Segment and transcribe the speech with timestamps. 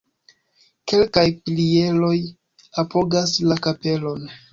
[0.91, 2.15] Kelkaj pilieroj
[2.85, 4.27] apogas la kapelon.